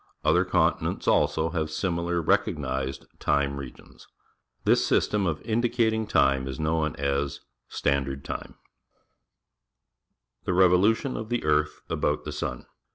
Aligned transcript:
Other 0.23 0.43
con 0.45 0.79
tinents, 0.79 1.07
also, 1.07 1.51
have 1.51 1.69
similar 1.69 2.23
recognized 2.23 3.05
time 3.19 3.57
regions. 3.57 4.07
This 4.63 4.83
system 4.83 5.27
of 5.27 5.43
in 5.43 5.61
dicating 5.61 6.09
time 6.09 6.47
is 6.47 6.59
known 6.59 6.95
as 6.95 7.41
Standard 7.67 8.23
Time^. 8.25 8.55
The 10.45 10.53
Revolution 10.55 11.15
of 11.15 11.29
the 11.29 11.43
Earth 11.43 11.81
about 11.87 12.23
the 12.23 12.31
Sun. 12.31 12.65